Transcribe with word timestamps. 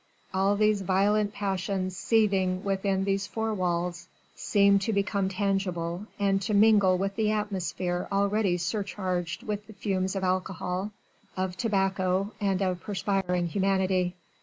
All 0.33 0.55
these 0.55 0.81
violent 0.81 1.31
passions 1.31 1.95
seething 1.95 2.63
within 2.63 3.03
these 3.03 3.27
four 3.27 3.53
walls 3.53 4.07
seemed 4.33 4.81
to 4.81 4.93
become 4.93 5.29
tangible 5.29 6.07
and 6.17 6.41
to 6.41 6.55
mingle 6.55 6.97
with 6.97 7.15
the 7.15 7.29
atmosphere 7.29 8.07
already 8.11 8.57
surcharged 8.57 9.43
with 9.43 9.67
the 9.67 9.73
fumes 9.73 10.15
of 10.15 10.23
alcohol, 10.23 10.89
of 11.37 11.55
tobacco 11.55 12.31
and 12.41 12.63
of 12.63 12.79
perspiring 12.81 13.49
humanity. 13.49 14.15